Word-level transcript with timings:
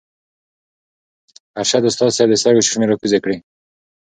ارشد 1.59 1.83
استاذ 1.87 2.09
صېب 2.17 2.29
د 2.31 2.35
سترګو 2.41 2.65
چشمې 2.65 2.85
راکوزې 2.87 3.19
کړې 3.23 3.37